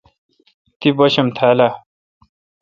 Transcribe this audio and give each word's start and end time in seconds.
تی 0.79 0.89
باشم 0.97 1.27
تھال 1.37 1.59
اؘ۔ 1.65 1.69